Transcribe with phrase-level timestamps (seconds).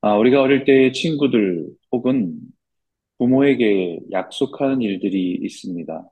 [0.00, 2.38] 아, 우리가 어릴 때 친구들 혹은
[3.18, 6.10] 부모에게 약속하는 일들이 있습니다.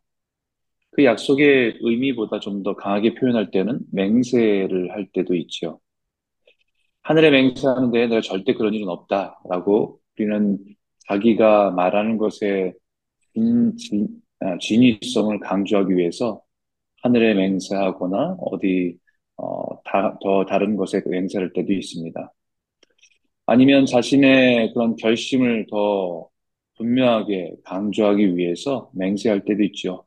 [0.91, 5.81] 그 약속의 의미보다 좀 더 강하게 표현할 때는 맹세를 할 때도 있죠.
[7.03, 10.59] 하늘에 맹세하는데 내가 절대 그런 일은 없다라고 우리는
[11.09, 12.73] 자기가 말하는 것에
[13.35, 14.09] 진, 진,
[14.41, 16.43] 아, 진위성을 강조하기 위해서
[17.03, 18.99] 하늘에 맹세하거나 어디
[19.39, 22.33] 어, 다, 더 다른 것에 맹세할 때도 있습니다.
[23.47, 26.29] 아니면 자신의 그런 결심을 더
[26.77, 30.05] 분명하게 강조하기 위해서 맹세할 때도 있죠.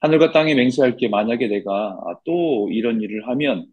[0.00, 3.66] 하늘과 땅에 맹세할 게 만약에 내가 아, 또 이런 일을 하면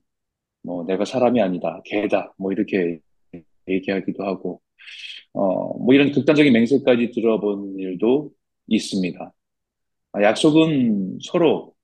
[0.63, 2.99] 뭐 내가 사람이 아니다, 개다, 뭐 이렇게
[3.67, 4.61] 얘기하기도 하고,
[5.33, 8.31] 어, 뭐 이런 극단적인 맹세까지 들어본 일도
[8.67, 9.33] 있습니다.
[10.13, 11.75] 아, 약속은 서로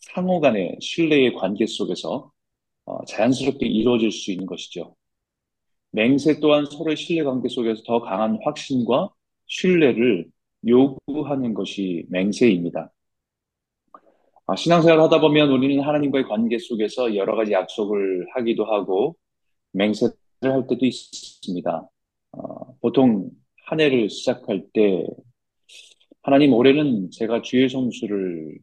[0.00, 2.32] 상호 간의 신뢰의 관계 속에서
[2.86, 4.96] 어, 자연스럽게 이루어질 수 있는 것이죠.
[5.92, 9.10] 맹세 또한 서로의 신뢰 관계 속에서 더 강한 확신과
[9.46, 10.26] 신뢰를
[10.66, 12.92] 요구하는 것이 맹세입니다.
[14.46, 19.16] 아, 신앙생활을 하다 보면 우리는 하나님과의 관계 속에서 여러 가지 약속을 하기도 하고
[19.72, 21.88] 맹세를 할 때도 있습니다.
[22.32, 23.30] 어, 보통
[23.66, 25.06] 한 해를 시작할 때
[26.22, 28.58] 하나님 올해는 제가 주의 성수를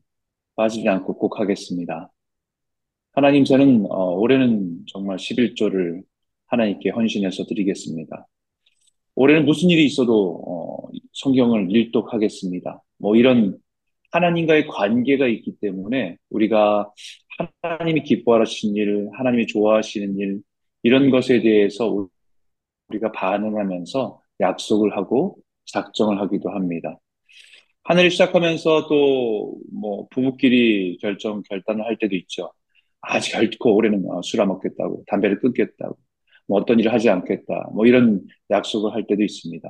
[0.55, 2.11] 빠지지 않고 꼭 하겠습니다.
[3.13, 6.03] 하나님 저는 어, 올해는 정말 11조를
[6.47, 8.27] 하나님께 헌신해서 드리겠습니다.
[9.15, 12.81] 올해는 무슨 일이 있어도 어, 성경을 일독하겠습니다.
[12.99, 13.57] 뭐 이런
[14.11, 16.91] 하나님과의 관계가 있기 때문에 우리가
[17.61, 20.41] 하나님이 기뻐하시는 일, 하나님이 좋아하시는 일,
[20.83, 22.07] 이런 것에 대해서
[22.89, 26.97] 우리가 반응하면서 약속을 하고 작정을 하기도 합니다.
[27.83, 32.51] 하늘을 시작하면서 또 뭐 부부끼리 결정, 결단을 할 때도 있죠.
[33.01, 35.97] 아직 결코 올해는 어, 술안 먹겠다고, 담배를 끊겠다고,
[36.47, 39.69] 뭐 어떤 일을 하지 않겠다, 뭐 이런 약속을 할 때도 있습니다.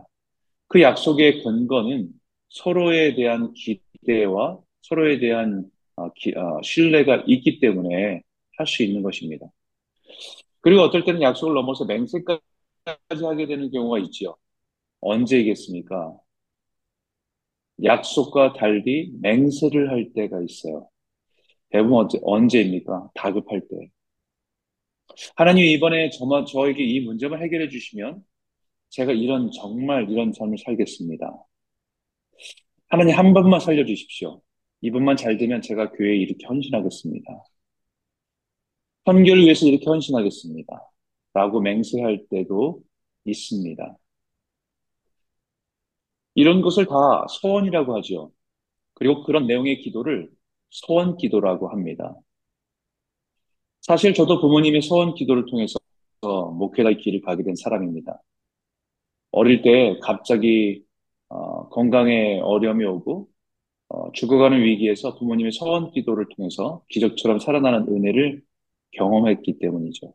[0.67, 2.09] 그 약속의 근거는
[2.49, 8.21] 서로에 대한 기대와 서로에 대한 어, 기, 어, 신뢰가 있기 때문에
[8.57, 9.47] 할 수 있는 것입니다.
[10.61, 12.41] 그리고 어떨 때는 약속을 넘어서 맹세까지
[13.23, 14.35] 하게 되는 경우가 있지요.
[15.01, 16.19] 언제이겠습니까?
[17.83, 20.89] 약속과 달리 맹세를 할 때가 있어요.
[21.69, 23.11] 대부분 언제, 언제입니까?
[23.15, 23.89] 다급할 때.
[25.35, 28.23] 하나님 이번에 저만, 저에게 이 문제만 해결해 주시면
[28.89, 31.31] 제가 이런, 정말 이런 삶을 살겠습니다.
[32.89, 34.41] 하나님 한 번만 살려 주십시오.
[34.81, 37.43] 이번만 잘 되면 제가 교회에 이렇게 헌신하겠습니다.
[39.05, 40.91] 선교를 위해서 이렇게 헌신하겠습니다.
[41.33, 42.81] 라고 맹세할 때도
[43.25, 43.97] 있습니다.
[46.35, 48.31] 이런 것을 다 소원이라고 하죠.
[48.93, 50.29] 그리고 그런 내용의 기도를
[50.69, 52.15] 소원 기도라고 합니다.
[53.87, 55.79] 사실 저도 부모님의 소원 기도를 통해서
[56.21, 58.21] 목회자 길을 가게 된 사람입니다.
[59.31, 60.83] 어릴 때 갑자기
[61.29, 63.29] 어, 건강에 어려움이 오고
[63.87, 68.41] 어, 죽어가는 위기에서 부모님의 소원 기도를 통해서 기적처럼 살아나는 은혜를
[68.91, 70.13] 경험했기 때문이죠.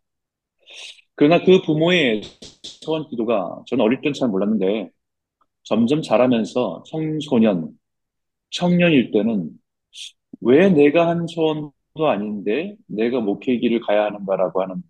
[1.14, 2.20] 그러나 그 부모의
[2.62, 4.90] 소원 기도가 저는 어릴 땐 잘 몰랐는데
[5.62, 7.70] 점점 자라면서 청소년,
[8.50, 9.50] 청년일 때는
[10.42, 14.82] 왜 내가 한 소원 도 아닌데 내가 목회 길을 가야 하는가라고 하는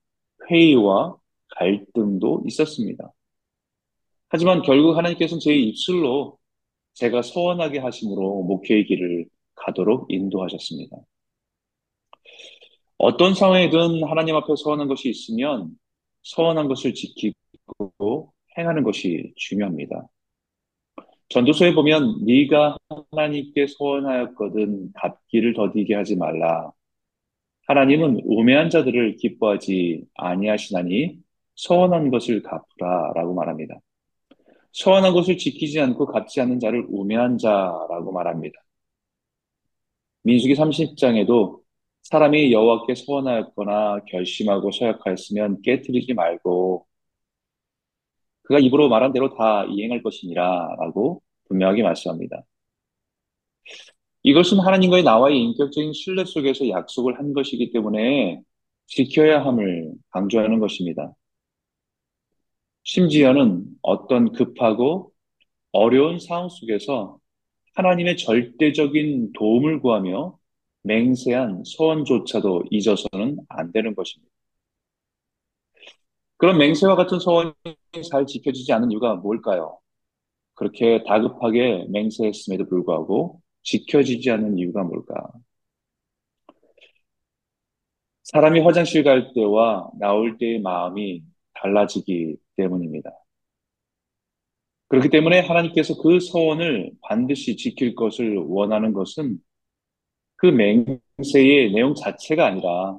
[0.51, 1.17] 회의와
[1.57, 3.13] 갈등도 있었습니다.
[4.29, 6.39] 하지만 결국 하나님께서는 제 입술로
[6.95, 10.97] 제가 소원하게 하심으로 목회의 길을 가도록 인도하셨습니다.
[12.99, 15.71] 어떤 상황이든 하나님 앞에 소원한 것이 있으면
[16.23, 20.07] 소원한 것을 지키고 행하는 것이 중요합니다.
[21.31, 22.77] 전도서에 보면 네가
[23.11, 26.73] 하나님께 소원하였거든 갚기를 더디게 하지 말라.
[27.67, 31.19] 하나님은 우매한 자들을 기뻐하지 아니하시나니
[31.55, 33.79] 소원한 것을 갚으라라고 말합니다.
[34.73, 38.59] 소원한 것을 지키지 않고 갚지 않는 자를 우매한 자라고 말합니다.
[40.23, 41.61] 민수기 30장에도
[42.03, 46.87] 사람이 여호와께 소원하였거나 결심하고 서약하였으면 깨뜨리지 말고
[48.43, 52.43] 그가 입으로 말한 대로 다 이행할 것이니라 라고 분명하게 말씀합니다.
[54.25, 58.41] 이것은 하나님과의 나와의 인격적인 신뢰 속에서 약속을 한 것이기 때문에
[58.87, 61.13] 지켜야 함을 강조하는 것입니다.
[62.85, 65.13] 심지어는 어떤 급하고
[65.73, 67.19] 어려운 상황 속에서
[67.75, 70.39] 하나님의 절대적인 도움을 구하며
[70.83, 74.31] 맹세한 소원조차도 잊어서는 안 되는 것입니다.
[76.37, 77.53] 그런 맹세와 같은 소원이
[78.11, 79.79] 잘 지켜지지 않는 이유가 뭘까요?
[80.55, 85.31] 그렇게 다급하게 맹세했음에도 불구하고 지켜지지 않는 이유가 뭘까?
[88.25, 91.23] 사람이 화장실 갈 때와 나올 때의 마음이
[91.55, 93.11] 달라지기 때문입니다.
[94.89, 99.39] 그렇기 때문에 하나님께서 그 서원을 반드시 지킬 것을 원하는 것은
[100.37, 102.99] 그 맹세의 내용 자체가 아니라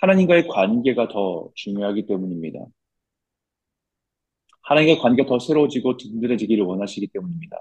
[0.00, 2.60] 하나님과의 관계가 더 중요하기 때문입니다.
[4.62, 7.60] 하나님과 관계가 더 새로워지고 든든해지기를 원하시기 때문입니다.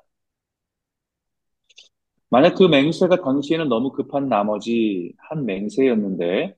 [2.30, 6.56] 만약 그 맹세가 당시에는 너무 급한 나머지 한 맹세였는데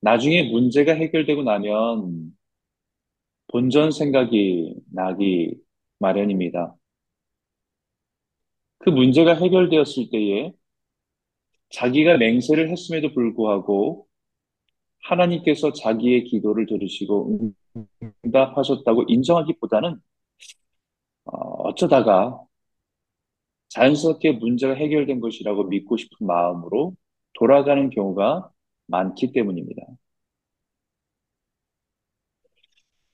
[0.00, 2.36] 나중에 문제가 해결되고 나면
[3.48, 5.56] 본전 생각이 나기
[5.98, 6.76] 마련입니다.
[8.78, 10.52] 그 문제가 해결되었을 때에
[11.70, 14.06] 자기가 맹세를 했음에도 불구하고
[15.02, 17.52] 하나님께서 자기의 기도를 들으시고
[18.24, 20.00] 응답하셨다고 인정하기보다는
[21.24, 21.30] 어,
[21.68, 22.40] 어쩌다가
[23.68, 26.94] 자연스럽게 문제가 해결된 것이라고 믿고 싶은 마음으로
[27.34, 28.50] 돌아가는 경우가
[28.86, 29.82] 많기 때문입니다.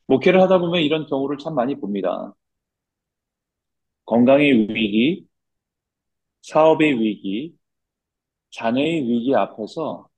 [0.07, 2.35] 목회를 하다 보면 이런 경우를 참 많이 봅니다.
[4.07, 5.27] 건강의 위기,
[6.43, 7.57] 사업의 위기,
[8.51, 10.09] 자녀의 위기 앞에서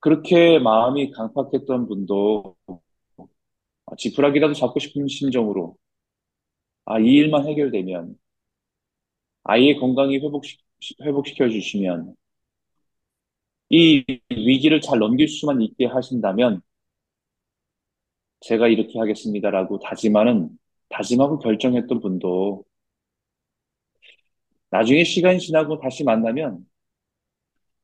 [0.00, 2.56] 그렇게 마음이 강팍했던 분도
[3.98, 5.76] 지푸라기라도 잡고 싶은 심정으로
[6.86, 8.16] 아, 이 일만 해결되면
[9.44, 10.44] 아이의 건강이 회복
[11.02, 12.14] 회복시켜 주시면
[13.70, 16.62] 이 위기를 잘 넘길 수만 있게 하신다면
[18.40, 20.50] 제가 이렇게 하겠습니다라고 다짐하는
[20.90, 22.64] 다짐하고 결정했던 분도
[24.70, 26.66] 나중에 시간이 지나고 다시 만나면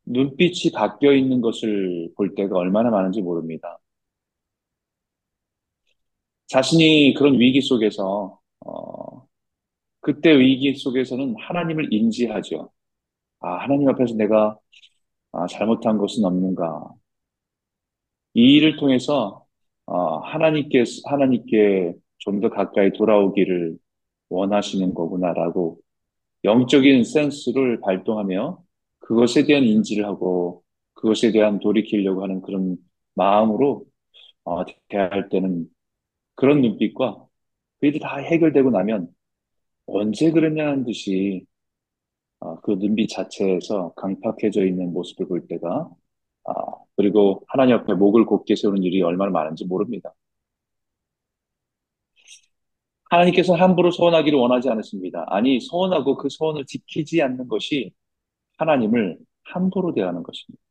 [0.05, 3.79] 눈빛이 바뀌어 있는 것을 볼 때가 얼마나 많은지 모릅니다.
[6.49, 9.10] 자신이 그런 위기 속에서 어,
[10.11, 12.71] 그때 위기 속에서는 하나님을 인지하죠.
[13.41, 14.59] 아, 하나님 앞에서 내가
[15.33, 16.91] 아, 잘못한 것은 없는가?
[18.35, 19.45] 이 일을 통해서
[19.87, 23.79] 어, 하나님께 하나님께 좀 더 가까이 돌아오기를
[24.31, 25.79] 원하시는 거구나라고
[26.45, 28.63] 영적인 센스를 발동하며
[29.01, 30.65] 그것에 대한 인지를 하고
[30.95, 32.79] 그것에 대한 돌이키려고 하는 그런
[33.15, 33.87] 마음으로
[34.45, 35.69] 어, 대할 때는
[36.37, 37.27] 그런 눈빛과
[37.81, 39.09] 그게 다 해결되고 나면
[39.93, 41.47] 언제 그랬냐는 듯이
[42.41, 45.91] 어, 그 눈빛 자체에서 강팍해져 있는 모습을 볼 때가
[46.45, 46.53] 아,
[46.97, 50.15] 그리고 하나님 앞에 목을 곧게 세우는 일이 얼마나 많은지 모릅니다.
[53.11, 55.25] 하나님께서 함부로 소원하기를 원하지 않으십니다.
[55.29, 57.93] 아니, 소원하고 그 소원을 지키지 않는 것이
[58.59, 60.63] 하나님을 함부로 대하는 것입니다.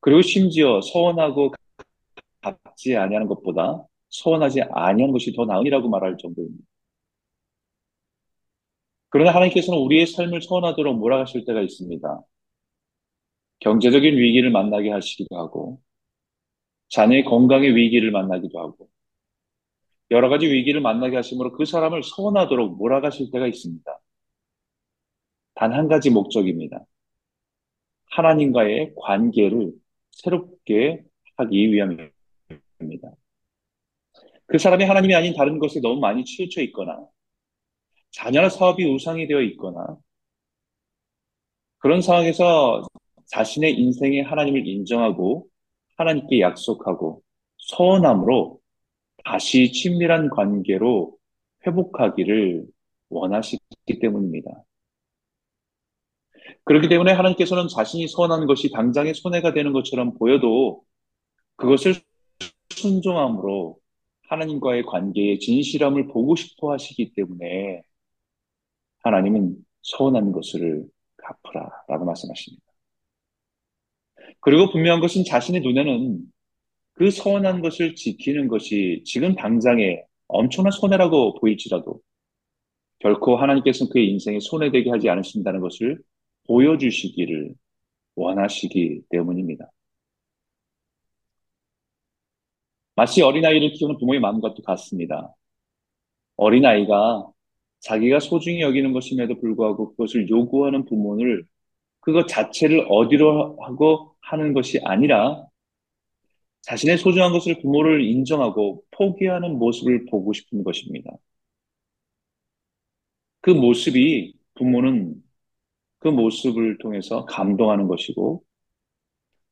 [0.00, 1.52] 그리고 심지어 소원하고
[2.42, 6.69] 갚지 아니하는 것보다 소원하지 아니한 것이 더 나으니라고 말할 정도입니다.
[9.10, 12.22] 그러나 하나님께서는 우리의 삶을 소원하도록 몰아가실 때가 있습니다.
[13.60, 15.80] 경제적인 위기를 만나게 하시기도 하고,
[16.88, 18.88] 자녀의 건강의 위기를 만나기도 하고,
[20.10, 24.00] 여러 가지 위기를 만나게 하심으로 그 사람을 소원하도록 몰아가실 때가 있습니다.
[25.54, 26.84] 단 한 가지 목적입니다.
[28.10, 29.72] 하나님과의 관계를
[30.10, 31.04] 새롭게
[31.36, 32.12] 하기 위함입니다.
[34.46, 37.06] 그 사람이 하나님이 아닌 다른 것에 너무 많이 치우쳐 있거나,
[38.10, 39.96] 자녀나 사업이 우상이 되어 있거나,
[41.78, 42.82] 그런 상황에서
[43.26, 45.46] 자신의 인생에 하나님을 인정하고
[45.96, 47.22] 하나님께 약속하고
[47.56, 48.58] 소원함으로
[49.24, 51.16] 다시 친밀한 관계로
[51.66, 52.66] 회복하기를
[53.10, 54.64] 원하시기 때문입니다.
[56.64, 60.82] 그렇기 때문에 하나님께서는 자신이 소원한 것이 당장의 손해가 되는 것처럼 보여도
[61.56, 61.94] 그것을
[62.74, 63.78] 순종함으로
[64.28, 67.82] 하나님과의 관계의 진실함을 보고 싶어 하시기 때문에
[69.02, 72.64] 하나님은 소원한 것을 갚으라 라고 말씀하십니다.
[74.40, 76.20] 그리고 분명한 것은 자신의 눈에는
[76.94, 82.00] 그 서운한 것을 지키는 것이 지금 당장에 엄청난 손해라고 보일지라도
[82.98, 85.98] 결코 하나님께서는 그의 인생에 손해되게 하지 않으신다는 것을
[86.46, 87.54] 보여주시기를
[88.16, 89.70] 원하시기 때문입니다.
[92.96, 95.34] 마치 어린아이를 키우는 부모의 마음과 도 같습니다.
[96.36, 97.30] 어린아이가
[97.80, 101.44] 자기가 소중히 여기는 것임에도 불구하고 그것을 요구하는 부모를
[102.00, 105.46] 그것 자체를 어디로 하고 하는 것이 아니라
[106.62, 111.10] 자신의 소중한 것을 부모를 인정하고 포기하는 모습을 보고 싶은 것입니다.
[113.40, 115.14] 그 모습이 부모는
[115.98, 118.42] 그 모습을 통해서 감동하는 것이고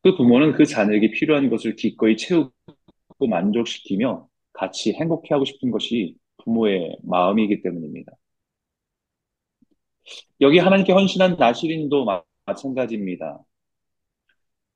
[0.02, 2.52] 그 부모는 그 자녀에게 필요한 것을 기꺼이 채우고
[3.28, 8.12] 만족시키며 같이 행복해하고 싶은 것이 부모의 마음이기 때문입니다.
[10.40, 12.06] 여기 하나님께 헌신한 나시린도
[12.46, 13.40] 마찬가지입니다.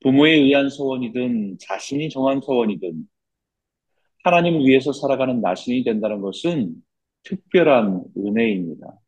[0.01, 3.09] 부모에 의한 소원이든 자신이 정한 소원이든
[4.25, 6.75] 하나님을 위해서 살아가는 나신이 된다는 것은
[7.25, 8.99] 특별한 은혜입니다.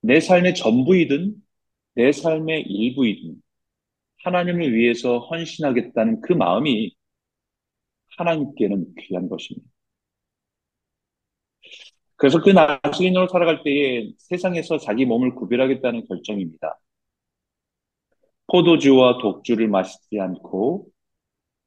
[0.00, 1.34] 내 삶의 전부이든
[1.94, 3.40] 내 삶의 일부이든
[4.24, 6.94] 하나님을 위해서 헌신하겠다는 그 마음이
[8.16, 9.68] 하나님께는 귀한 것입니다.
[12.22, 16.78] 그래서 그 나스린으로 살아갈 때에 세상에서 자기 몸을 구별하겠다는 결정입니다.
[18.46, 20.86] 포도주와 독주를 마시지 않고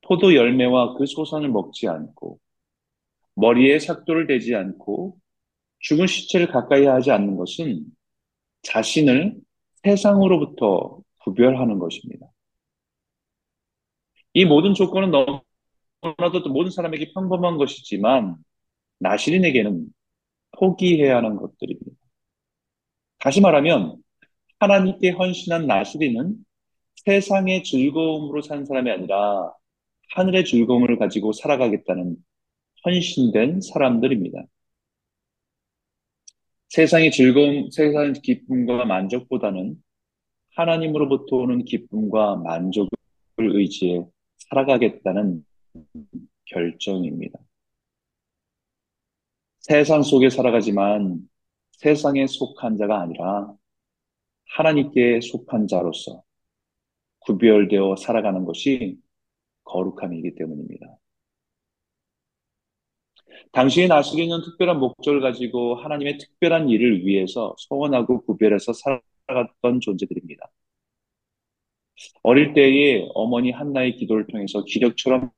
[0.03, 2.39] 포도 열매와 그 소선을 먹지 않고
[3.33, 5.17] 머리에 삭도를 대지 않고
[5.79, 7.83] 죽은 시체를 가까이 하지 않는 것은
[8.61, 9.35] 자신을
[9.83, 12.27] 세상으로부터 구별하는 것입니다.
[14.31, 18.37] 이 모든 조건은 너무나도 모든 사람에게 평범한 것이지만
[18.99, 19.93] 나시린에게는
[20.59, 21.91] 포기해야 하는 것들입니다.
[23.19, 23.97] 다시 말하면
[24.59, 26.35] 하나님께 헌신한 나시린은
[27.05, 29.53] 세상의 즐거움으로 산 사람이 아니라
[30.11, 32.15] 하늘의 즐거움을 가지고 살아가겠다는
[32.85, 34.43] 헌신된 사람들입니다.
[36.69, 39.75] 세상의 즐거움, 세상의 기쁨과 만족보다는
[40.55, 42.89] 하나님으로부터 오는 기쁨과 만족을
[43.37, 44.05] 의지해
[44.49, 45.43] 살아가겠다는
[46.45, 47.39] 결정입니다.
[49.65, 51.27] 세상 속에 살아가지만
[51.71, 53.51] 세상에 속한 자가 아니라
[54.49, 56.21] 하나님께 속한 자로서
[57.21, 58.99] 구별되어 살아가는 것이
[59.63, 60.85] 거룩함이기 때문입니다.
[63.53, 70.45] 당신이 나시게 있는 특별한 목적을 가지고 하나님의 특별한 일을 위해서 소원하고 구별해서 살아갔던 존재들입니다.
[72.21, 75.31] 어릴 때에 어머니 한나의 기도를 통해서 기력처럼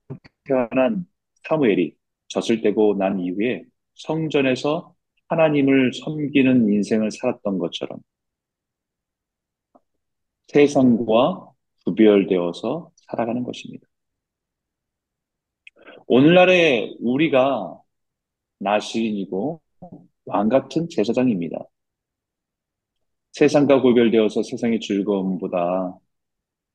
[0.44, 1.06] 태어난
[1.48, 1.96] 사무엘이
[2.28, 3.64] 젖을 떼고 난 이후에
[3.98, 4.96] 성전에서
[5.30, 8.00] 하나님을 섬기는 인생을 살았던 것처럼
[10.48, 11.52] 세상과
[11.86, 13.86] 구별되어서 살아가는 것입니다.
[16.08, 17.82] 오늘날의 우리가
[18.60, 19.62] 나시인이고
[20.26, 21.58] 왕 같은 제사장입니다.
[23.34, 25.98] 세상과 구별되어서 세상의 즐거움보다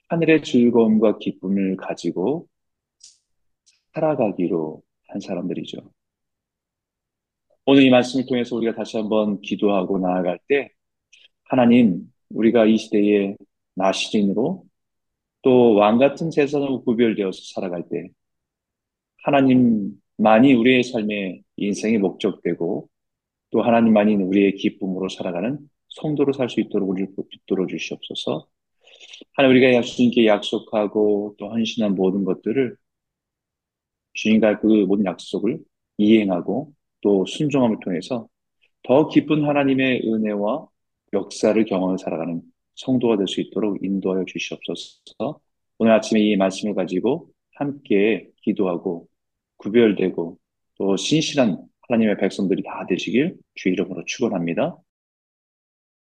[0.08, 2.46] 하늘의 즐거움과 기쁨을 가지고
[3.94, 5.78] 살아가기로 한 사람들이죠.
[7.66, 10.70] 오늘 이 말씀을 통해서 우리가 다시 한번 기도하고 나아갈 때
[11.44, 13.36] 하나님 우리가 이 시대에
[13.74, 14.64] 나시린으로
[15.42, 18.10] 또 왕 같은 제사장으로 구별되어서 살아갈 때
[19.24, 22.88] 하나님만이 우리의 삶의 인생의 목적되고
[23.50, 25.58] 또 하나님만이 우리의 기쁨으로 살아가는
[25.90, 28.46] 성도로 살 수 있도록 우리를 붙들어 주시옵소서.
[29.34, 32.76] 하나님 우리가 주님께 약속하고 또 헌신한 모든 것들을
[34.14, 35.58] 주님과 그 모든 약속을
[35.98, 38.28] 이행하고 또 순종함을 통해서
[38.84, 40.66] 더 깊은 하나님의 은혜와
[41.14, 42.42] 역사를 경험해 살아가는
[42.76, 45.40] 성도가 될 수 있도록 인도하여 주시옵소서.
[45.78, 49.08] 오늘 아침에 이 말씀을 가지고 함께 기도하고
[49.58, 50.38] 구별되고
[50.78, 54.78] 또 신실한 하나님의 백성들이 다 되시길 주 이름으로 축원합니다.